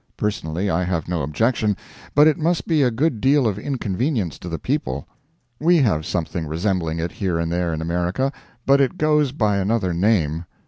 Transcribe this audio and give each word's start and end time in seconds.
Personally, 0.17 0.67
I 0.67 0.83
have 0.83 1.07
no 1.07 1.21
objection, 1.21 1.77
but 2.15 2.25
it 2.25 2.39
must 2.39 2.65
be 2.67 2.81
a 2.81 2.89
good 2.89 3.21
deal 3.21 3.45
of 3.47 3.59
inconvenience 3.59 4.39
to 4.39 4.49
the 4.49 4.57
people. 4.57 5.07
We 5.59 5.77
have 5.77 6.07
something 6.07 6.47
resembling 6.47 6.97
it 6.97 7.11
here 7.11 7.37
and 7.37 7.51
there 7.51 7.71
in 7.71 7.83
America, 7.83 8.31
but 8.65 8.81
it 8.81 8.97
goes 8.97 9.31
by 9.31 9.57
another 9.57 9.93
name. 9.93 10.45